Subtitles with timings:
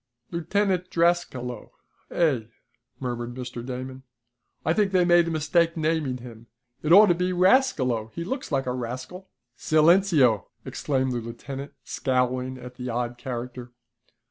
[0.31, 1.69] "Lieutenant Drascalo,
[2.09, 2.45] eh?"
[2.99, 3.63] murmured Mr.
[3.63, 4.01] Damon.
[4.65, 6.47] "I think they made a mistake naming him.
[6.81, 8.11] It ought to be Rascalo.
[8.15, 13.73] He looks like a rascal." "Silenceo!" exclaimed the lieutenant, scowling at the odd character.